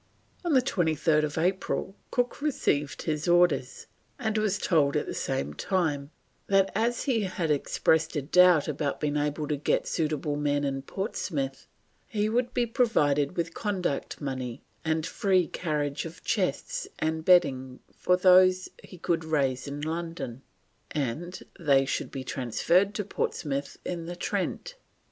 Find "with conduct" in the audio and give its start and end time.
13.37-14.19